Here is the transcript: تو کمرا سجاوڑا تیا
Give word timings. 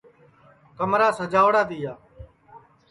تو 0.65 0.71
کمرا 0.77 1.07
سجاوڑا 1.19 1.61
تیا 1.69 1.93